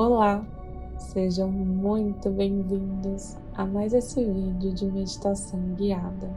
[0.00, 0.46] Olá,
[0.96, 6.30] sejam muito bem-vindos a mais esse vídeo de meditação guiada.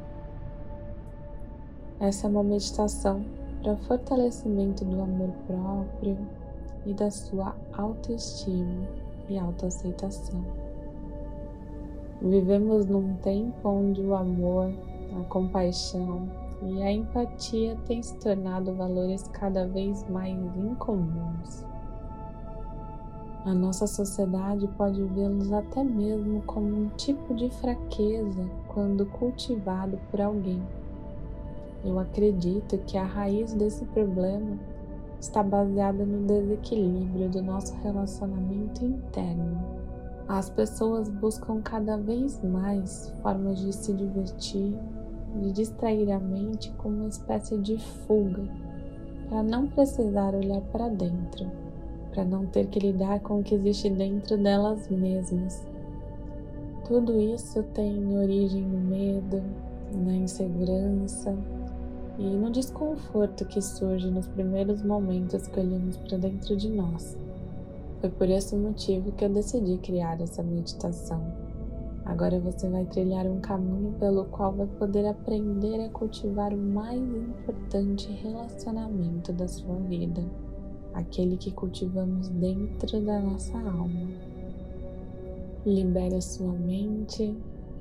[2.00, 3.24] Essa é uma meditação
[3.62, 6.18] para fortalecimento do amor próprio
[6.88, 8.88] e da sua autoestima
[9.30, 10.44] e autoaceitação.
[12.20, 14.74] Vivemos num tempo onde o amor,
[15.20, 16.28] a compaixão
[16.64, 21.71] e a empatia têm se tornado valores cada vez mais incomuns.
[23.44, 30.22] A nossa sociedade pode vê-los até mesmo como um tipo de fraqueza quando cultivado por
[30.22, 30.62] alguém.
[31.84, 34.60] Eu acredito que a raiz desse problema
[35.20, 39.60] está baseada no desequilíbrio do nosso relacionamento interno.
[40.28, 44.78] As pessoas buscam cada vez mais formas de se divertir,
[45.42, 48.44] de distrair a mente com uma espécie de fuga,
[49.28, 51.61] para não precisar olhar para dentro
[52.12, 55.66] para não ter que lidar com o que existe dentro delas mesmas.
[56.86, 59.42] Tudo isso tem origem no medo,
[59.94, 61.36] na insegurança
[62.20, 67.18] e no desconforto que surge nos primeiros momentos que olhamos para dentro de nós.
[68.02, 71.22] Foi por esse motivo que eu decidi criar essa meditação.
[72.04, 77.00] Agora você vai trilhar um caminho pelo qual vai poder aprender a cultivar o mais
[77.00, 80.22] importante relacionamento da sua vida
[80.94, 84.10] aquele que cultivamos dentro da nossa alma.
[85.66, 87.36] Libere a sua mente,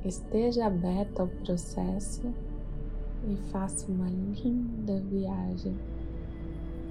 [0.05, 2.22] esteja aberta ao processo
[3.28, 5.77] e faça uma linda viagem.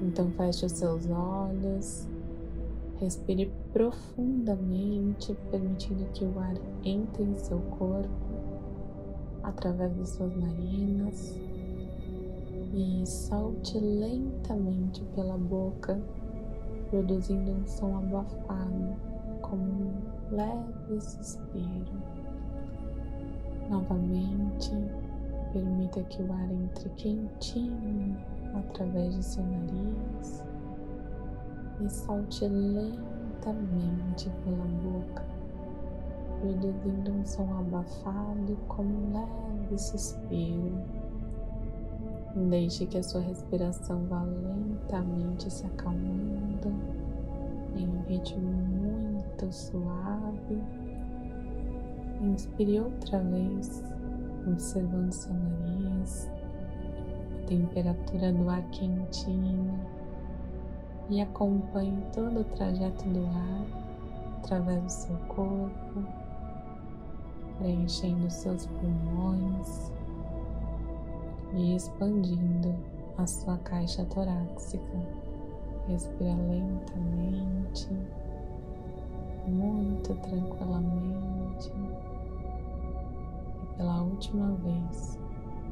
[0.01, 2.07] Então feche os seus olhos,
[2.99, 8.09] respire profundamente, permitindo que o ar entre em seu corpo
[9.43, 11.48] através das suas narinas
[12.73, 15.99] e solte lentamente pela boca,
[16.89, 18.95] produzindo um som abafado,
[19.41, 19.93] como um
[20.31, 22.03] leve suspiro.
[23.69, 24.71] Novamente,
[25.51, 28.17] permita que o ar entre quentinho
[28.53, 30.43] através de seu nariz
[31.81, 35.23] e solte lentamente pela boca,
[36.39, 40.98] produzindo um som abafado como um leve suspiro.
[42.47, 46.73] Deixe que a sua respiração vá lentamente se acalmando
[47.75, 50.57] em um ritmo muito suave.
[52.21, 53.83] Inspire outra vez,
[54.47, 56.31] observando seu nariz,
[57.43, 59.77] a temperatura do ar quentinho
[61.09, 63.65] e acompanhe todo o trajeto do ar
[64.37, 66.03] através do seu corpo,
[67.59, 69.98] preenchendo seus pulmões
[71.53, 72.75] e expandindo
[73.17, 74.99] a sua caixa torácica.
[75.87, 77.89] Respira lentamente,
[79.47, 81.71] muito tranquilamente.
[83.63, 85.19] E pela última vez,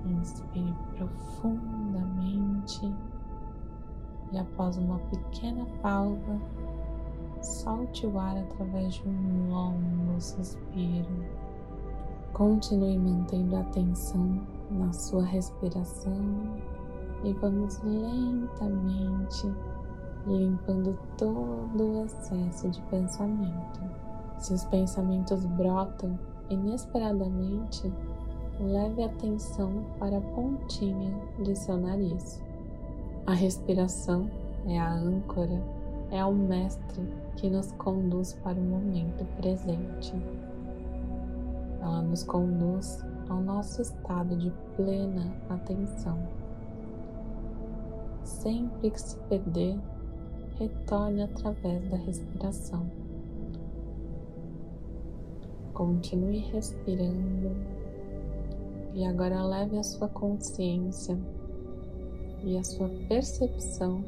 [0.06, 2.94] inspire profundamente
[4.32, 6.42] e após uma pequena pausa,
[7.42, 11.26] solte o ar através de um longo suspiro.
[12.34, 14.42] Continue mantendo a atenção
[14.72, 16.14] na sua respiração
[17.24, 19.52] e vamos lentamente
[20.28, 23.80] limpando todo o excesso de pensamento.
[24.40, 26.18] Se os pensamentos brotam
[26.50, 27.92] inesperadamente,
[28.60, 32.44] leve a atenção para a pontinha de seu nariz.
[33.26, 34.30] A respiração
[34.68, 35.62] é a âncora,
[36.12, 37.02] é o mestre
[37.36, 40.14] que nos conduz para o momento presente.
[41.82, 46.18] Ela nos conduz ao nosso estado de plena atenção.
[48.24, 49.80] Sempre que se perder,
[50.58, 52.90] retorne através da respiração.
[55.74, 57.56] Continue respirando
[58.94, 61.18] e agora leve a sua consciência
[62.44, 64.04] e a sua percepção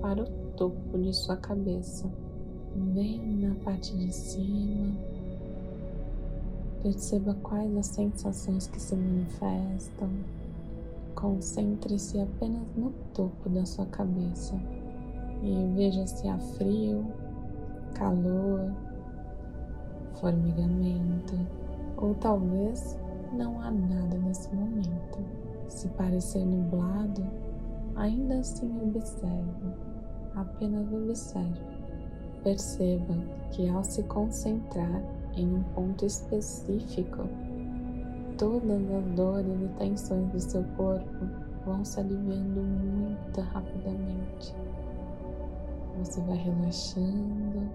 [0.00, 0.26] para o
[0.56, 2.10] topo de sua cabeça,
[2.74, 5.15] bem na parte de cima
[6.86, 10.08] Perceba quais as sensações que se manifestam.
[11.16, 14.54] Concentre-se apenas no topo da sua cabeça
[15.42, 17.04] e veja se há frio,
[17.92, 18.72] calor,
[20.20, 21.34] formigamento
[21.96, 22.96] ou talvez
[23.32, 25.18] não há nada nesse momento.
[25.66, 27.26] Se parecer nublado,
[27.96, 29.74] ainda assim observe,
[30.36, 31.66] apenas observe.
[32.44, 33.16] Perceba
[33.50, 37.28] que ao se concentrar em um ponto específico,
[38.38, 41.26] todas as dores e tensões do seu corpo
[41.64, 44.54] vão se aliviando muito rapidamente.
[45.98, 47.68] Você vai relaxando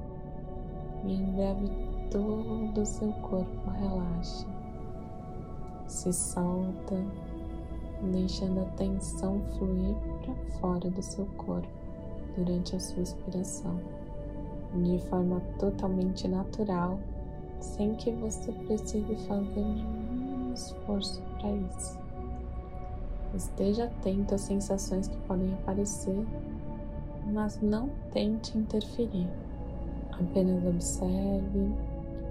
[1.06, 1.70] e em breve
[2.10, 4.48] todo o seu corpo relaxa,
[5.88, 6.96] se solta,
[8.12, 11.68] deixando a tensão fluir para fora do seu corpo
[12.36, 13.80] durante a sua expiração,
[14.76, 17.00] de forma totalmente natural,
[17.62, 22.00] sem que você precise fazer nenhum esforço para isso.
[23.34, 26.26] Esteja atento às sensações que podem aparecer,
[27.32, 29.28] mas não tente interferir.
[30.12, 31.72] Apenas observe,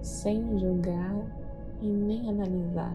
[0.02, 1.16] sem julgar
[1.80, 2.94] e nem analisar.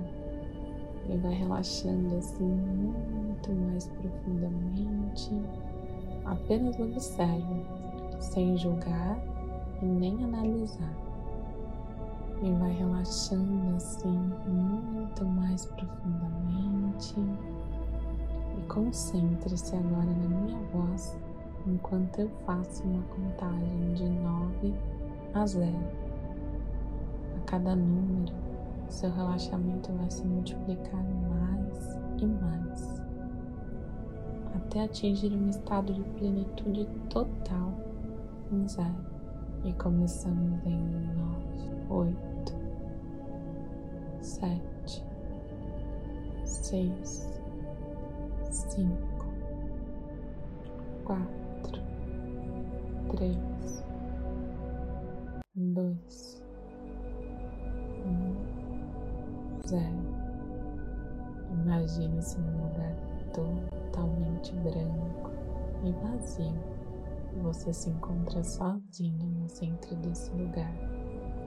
[1.09, 5.31] E vai relaxando assim muito mais profundamente.
[6.25, 7.65] Apenas observe,
[8.19, 9.19] sem julgar
[9.81, 11.04] e nem analisar.
[12.41, 17.15] E vai relaxando assim muito mais profundamente.
[18.57, 21.17] E concentre-se agora na minha voz
[21.67, 24.73] enquanto eu faço uma contagem de 9
[25.33, 25.71] a 0.
[27.35, 28.33] A cada número,
[28.89, 33.01] seu relaxamento vai se multiplicar mais e mais,
[34.55, 37.73] até atingir um estado de plenitude total
[38.51, 39.15] em zero.
[39.63, 41.44] E começamos em 9,
[41.89, 42.55] 8,
[44.21, 45.03] 7,
[46.43, 47.41] 6,
[48.49, 49.25] 5,
[51.05, 51.45] 4,
[53.15, 53.83] três,
[55.55, 56.43] dois,
[58.05, 58.35] um,
[59.67, 60.15] zero.
[61.51, 62.95] Imagine-se num lugar
[63.33, 65.31] totalmente branco
[65.83, 66.53] e vazio.
[67.43, 70.73] Você se encontra sozinho no centro desse lugar.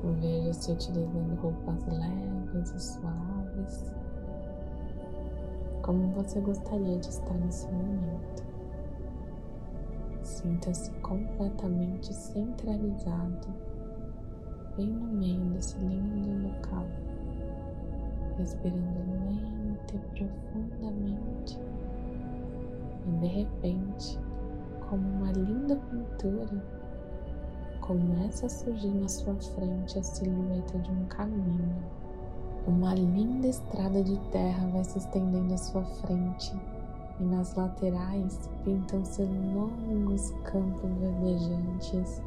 [0.03, 3.93] Veja-se utilizando roupas leves e suaves.
[5.83, 8.45] Como você gostaria de estar nesse momento?
[10.23, 13.49] Sinta-se completamente centralizado,
[14.77, 16.87] bem no meio desse lindo local,
[18.37, 21.59] respirando lenta e profundamente.
[23.07, 24.19] E de repente,
[24.89, 26.63] como uma linda pintura,
[27.89, 31.75] começa a surgir na sua frente a silhueta de um caminho.
[32.67, 36.55] Uma linda estrada de terra vai se estendendo à sua frente
[37.19, 42.23] e nas laterais pintam-se longos campos verdejantes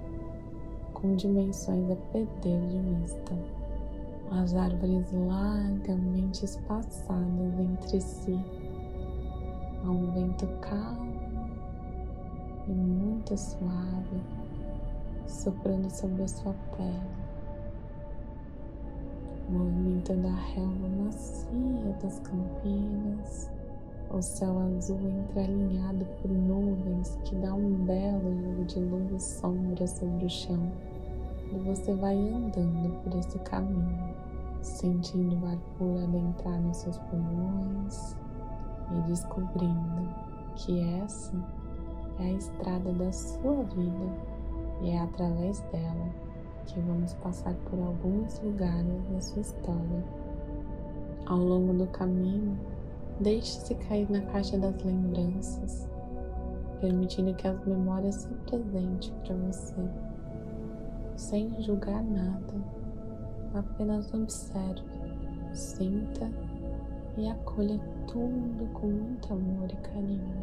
[0.95, 3.37] com dimensões a perder de vista.
[4.31, 8.39] As árvores largamente espaçadas entre si,
[9.85, 11.11] há um vento calmo
[12.67, 14.40] e muito suave
[15.31, 16.99] soprando sobre a sua pele,
[19.49, 23.49] movimentando a relva macia das campinas
[24.13, 29.87] o céu azul entrealinhado por nuvens que dá um belo jogo de luz e sombra
[29.87, 30.71] sobre o chão.
[31.53, 34.13] E você vai andando por esse caminho,
[34.61, 38.17] sentindo o ar puro adentrar nos seus pulmões
[38.91, 40.09] e descobrindo
[40.55, 41.33] que essa
[42.19, 44.30] é a estrada da sua vida
[44.81, 46.09] e é através dela
[46.65, 50.03] que vamos passar por alguns lugares da sua história.
[51.25, 52.57] Ao longo do caminho,
[53.21, 55.87] Deixe-se cair na caixa das lembranças,
[56.79, 59.75] permitindo que as memórias se apresentem para você,
[61.15, 62.53] sem julgar nada,
[63.53, 64.81] apenas observe,
[65.53, 66.31] sinta
[67.15, 70.41] e acolha tudo com muito amor e carinho.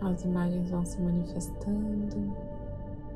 [0.00, 2.32] As imagens vão se manifestando,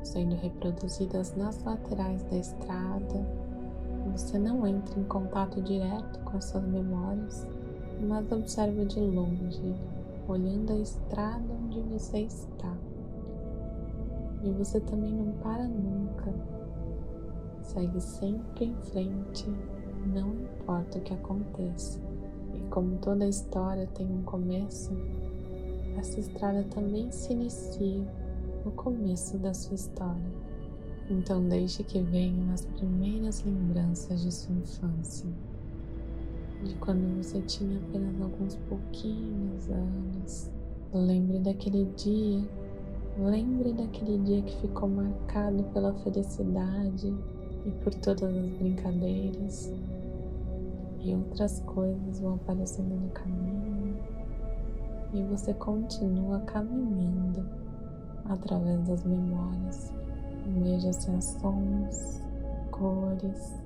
[0.03, 3.25] sendo reproduzidas nas laterais da estrada.
[4.11, 7.47] Você não entra em contato direto com as suas memórias,
[8.01, 9.75] mas observa de longe,
[10.27, 12.73] olhando a estrada onde você está.
[14.43, 16.33] E você também não para nunca.
[17.61, 19.49] Segue sempre em frente,
[20.13, 21.99] não importa o que aconteça.
[22.53, 24.91] E como toda história tem um começo,
[25.97, 28.05] essa estrada também se inicia
[28.63, 30.53] no começo da sua história.
[31.09, 35.29] Então deixe que venham as primeiras lembranças de sua infância
[36.63, 40.49] de quando você tinha apenas alguns pouquinhos anos.
[40.93, 42.47] Lembre daquele dia,
[43.17, 47.13] lembre daquele dia que ficou marcado pela felicidade
[47.65, 49.73] e por todas as brincadeiras.
[51.01, 53.97] E outras coisas vão aparecendo no caminho,
[55.13, 57.45] e você continua caminhando
[58.25, 59.91] através das memórias.
[60.45, 62.21] Veja-se as sons,
[62.71, 63.61] cores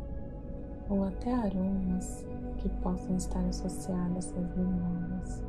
[0.89, 2.25] ou até aromas
[2.57, 5.43] que possam estar associadas às memórias.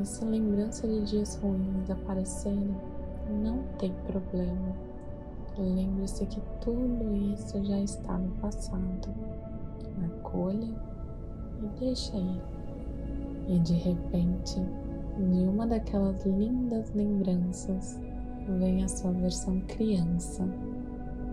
[0.00, 2.74] E se lembrança de dias ruins aparecerem,
[3.42, 4.76] não tem problema.
[5.58, 9.08] lembre-se que tudo isso já está no passado.
[10.04, 10.68] Acolha
[11.62, 12.42] e deixa ir.
[13.48, 14.60] E de repente,
[15.16, 17.98] de uma daquelas lindas lembranças,
[18.56, 20.48] vem a sua versão criança,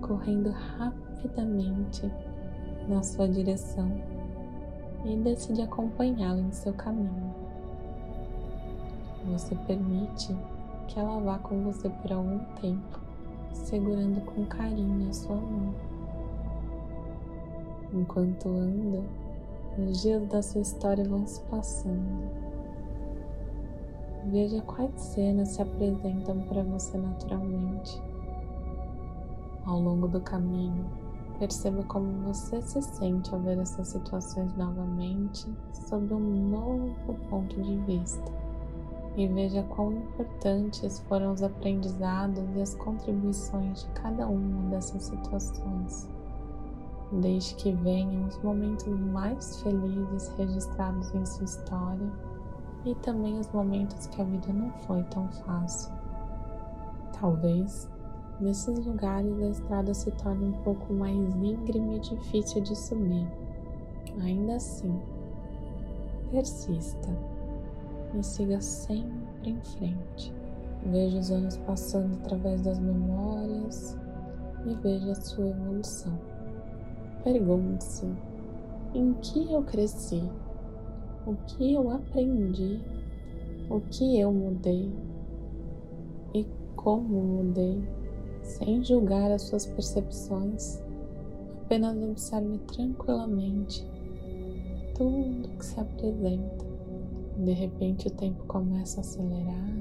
[0.01, 2.11] correndo rapidamente
[2.87, 3.89] na sua direção
[5.05, 7.33] e decide acompanhá-la em seu caminho.
[9.31, 10.35] Você permite
[10.87, 12.99] que ela vá com você por algum tempo,
[13.53, 15.73] segurando com carinho a sua mão.
[17.93, 19.03] Enquanto anda,
[19.77, 22.44] os dias da sua história vão se passando.
[24.31, 28.01] Veja quais cenas se apresentam para você naturalmente.
[29.65, 30.83] Ao longo do caminho,
[31.37, 37.77] perceba como você se sente ao ver essas situações novamente sob um novo ponto de
[37.81, 38.31] vista
[39.15, 46.09] e veja quão importantes foram os aprendizados e as contribuições de cada uma dessas situações.
[47.11, 52.24] Desde que venham os momentos mais felizes registrados em sua história
[52.85, 55.91] e também os momentos que a vida não foi tão fácil.
[57.19, 57.89] Talvez
[58.39, 63.27] nesses lugares a estrada se torne um pouco mais íngreme e difícil de subir.
[64.21, 65.01] Ainda assim,
[66.31, 67.09] persista
[68.13, 70.33] e siga sempre em frente.
[70.85, 73.97] Veja os anos passando através das memórias
[74.65, 76.17] e veja a sua evolução.
[77.23, 78.07] Pergunte-se:
[78.93, 80.23] em que eu cresci?
[81.25, 82.79] O que eu aprendi?
[83.69, 84.91] O que eu mudei?
[86.33, 87.83] E como mudei?
[88.43, 90.83] Sem julgar as suas percepções,
[91.63, 93.83] apenas observe tranquilamente
[94.95, 96.65] tudo que se apresenta
[97.37, 99.75] de repente o tempo começa a acelerar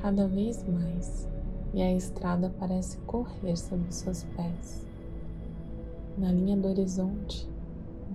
[0.00, 1.28] cada vez mais
[1.72, 4.86] e a estrada parece correr sob seus pés.
[6.18, 7.48] Na linha do horizonte,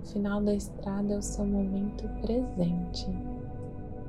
[0.06, 3.06] final da estrada é o seu momento presente.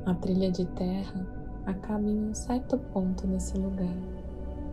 [0.05, 1.25] A trilha de terra
[1.65, 3.95] acaba em um certo ponto nesse lugar.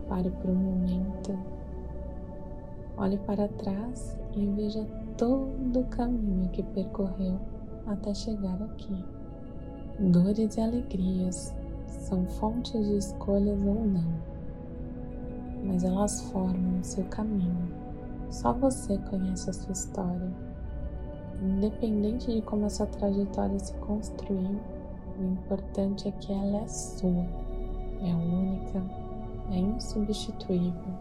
[0.07, 1.37] Pare por um momento,
[2.95, 4.85] olhe para trás e veja
[5.17, 7.39] todo o caminho que percorreu
[7.87, 9.03] até chegar aqui.
[9.99, 11.55] Dores e alegrias
[11.87, 14.13] são fontes de escolhas ou não,
[15.63, 17.73] mas elas formam o seu caminho.
[18.29, 20.54] Só você conhece a sua história.
[21.41, 24.59] Independente de como essa trajetória se construiu,
[25.19, 27.25] o importante é que ela é sua,
[28.01, 28.83] é única,
[29.51, 30.93] é insubstituível.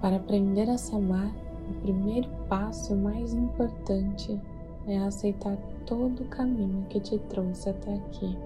[0.00, 1.32] Para aprender a se amar,
[1.68, 4.38] o primeiro passo mais importante
[4.86, 8.36] é aceitar todo o caminho que te trouxe até aqui.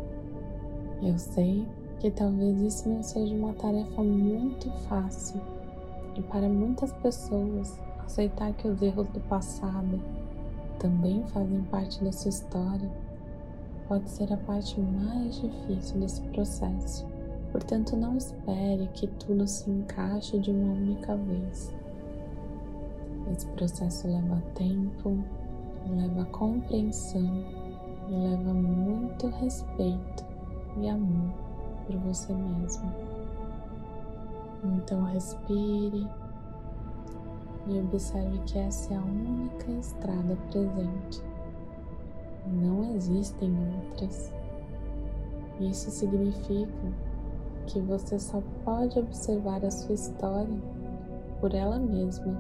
[1.03, 1.67] Eu sei
[1.99, 5.41] que talvez isso não seja uma tarefa muito fácil
[6.17, 10.01] e para muitas pessoas aceitar que os erros do passado
[10.81, 12.91] também fazem parte da sua história
[13.91, 17.05] pode ser a parte mais difícil desse processo.
[17.51, 21.75] Portanto, não espere que tudo se encaixe de uma única vez.
[23.33, 25.19] Esse processo leva tempo,
[25.89, 27.45] leva compreensão
[28.09, 30.25] e leva muito respeito
[30.81, 31.35] e amor
[31.85, 32.95] por você mesmo.
[34.63, 36.07] Então respire
[37.71, 41.23] e observe que essa é a única estrada presente.
[42.47, 44.33] Não existem outras.
[45.61, 46.93] Isso significa
[47.67, 50.59] que você só pode observar a sua história
[51.41, 52.37] por ela mesma,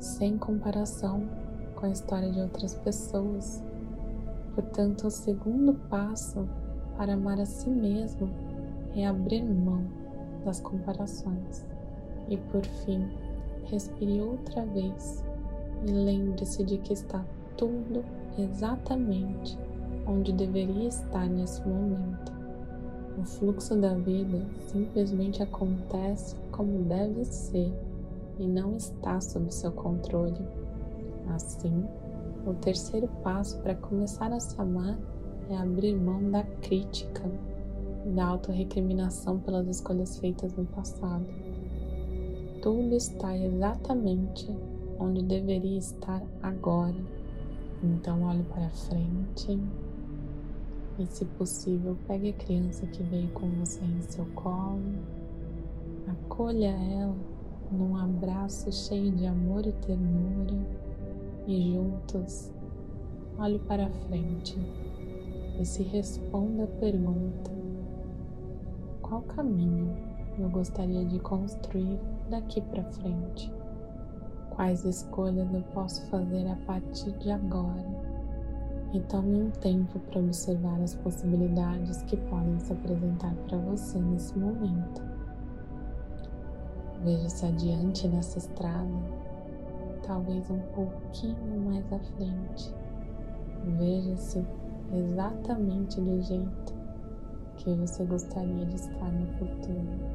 [0.00, 1.28] sem comparação
[1.76, 3.62] com a história de outras pessoas.
[4.54, 6.48] Portanto, o segundo passo
[6.96, 8.30] para amar a si mesmo
[8.96, 9.84] é abrir mão
[10.44, 11.66] das comparações.
[12.28, 13.06] E por fim,
[13.66, 15.24] respire outra vez
[15.86, 17.24] e lembre-se de que está
[17.56, 18.04] tudo
[18.38, 19.58] exatamente
[20.06, 22.32] onde deveria estar nesse momento.
[23.18, 27.72] O fluxo da vida simplesmente acontece como deve ser
[28.38, 30.40] e não está sob seu controle.
[31.28, 31.84] Assim,
[32.46, 34.98] o terceiro passo para começar a se amar
[35.48, 37.22] é abrir mão da crítica,
[38.14, 41.24] da autorrecriminação pelas escolhas feitas no passado.
[42.64, 44.50] Tudo está exatamente
[44.98, 46.96] onde deveria estar agora.
[47.82, 49.60] Então olhe para frente
[50.98, 54.80] e, se possível, pegue a criança que veio com você em seu colo,
[56.08, 57.14] acolha ela
[57.70, 60.56] num abraço cheio de amor e ternura
[61.46, 62.50] e juntos
[63.38, 64.58] olhe para frente
[65.60, 67.50] e se responda a pergunta:
[69.02, 69.94] qual caminho
[70.38, 73.52] eu gostaria de construir daqui para frente?
[74.50, 77.84] Quais escolhas eu posso fazer a partir de agora?
[78.92, 84.36] E tome um tempo para observar as possibilidades que podem se apresentar para você nesse
[84.38, 85.02] momento.
[87.04, 88.90] Veja-se adiante nessa estrada,
[90.06, 92.74] talvez um pouquinho mais à frente.
[93.78, 94.44] Veja-se
[94.92, 96.74] exatamente do jeito
[97.56, 100.13] que você gostaria de estar no futuro.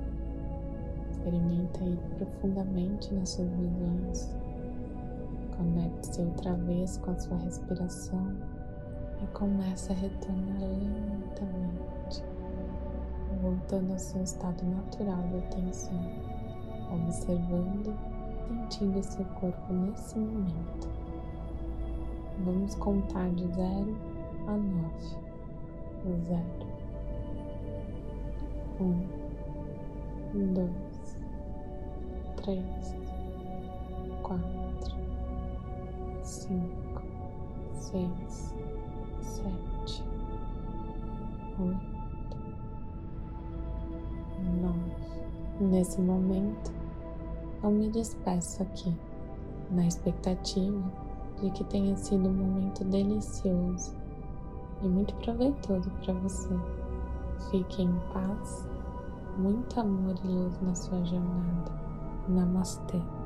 [1.19, 4.33] Experimenta ir profundamente nas suas visões.
[5.57, 8.37] Conecte-se outra vez com a sua respiração
[9.21, 12.23] e comece a retornar lentamente,
[13.41, 16.01] voltando ao seu estado natural de atenção,
[16.89, 17.93] observando,
[18.47, 20.87] sentindo seu corpo nesse momento.
[22.45, 23.97] Vamos contar de zero
[24.47, 25.29] a nove.
[26.25, 26.69] Zero.
[28.79, 30.88] Um, dois
[32.41, 32.95] três,
[34.23, 34.95] quatro,
[36.23, 37.01] cinco,
[37.73, 38.55] seis,
[39.21, 40.03] sete,
[41.59, 42.37] oito,
[44.61, 44.99] nove.
[45.59, 46.71] Nesse momento,
[47.61, 48.95] eu me despeço aqui,
[49.71, 50.81] na expectativa
[51.41, 53.93] de que tenha sido um momento delicioso
[54.81, 56.49] e muito proveitoso para você.
[57.51, 58.67] Fique em paz,
[59.37, 61.88] muito amor e luz na sua jornada.
[62.29, 63.18] Namaste.